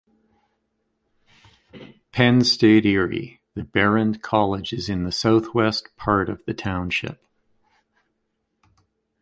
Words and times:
Penn 2.11 2.43
State 2.43 2.87
Erie, 2.87 3.39
The 3.53 3.61
Behrend 3.61 4.23
College 4.23 4.73
is 4.73 4.89
in 4.89 5.03
the 5.03 5.11
southwest 5.11 5.95
part 5.95 6.27
of 6.27 6.43
the 6.45 6.55
township. 6.55 7.23